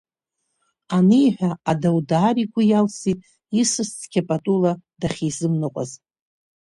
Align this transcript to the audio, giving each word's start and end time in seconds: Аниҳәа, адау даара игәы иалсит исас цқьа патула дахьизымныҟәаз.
Аниҳәа, 0.95 1.51
адау 1.71 1.99
даара 2.09 2.39
игәы 2.43 2.61
иалсит 2.65 3.19
исас 3.61 3.89
цқьа 3.99 4.21
патула 4.27 4.71
дахьизымныҟәаз. 4.99 5.91